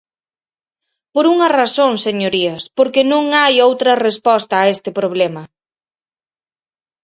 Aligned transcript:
Por 1.13 1.25
unha 1.33 1.49
razón, 1.59 1.91
señorías, 2.07 2.61
porque 2.77 3.01
non 3.11 3.23
hai 3.37 3.53
outra 3.67 3.93
resposta 4.07 4.55
a 4.59 4.67
este 4.75 4.89
problema. 4.99 5.43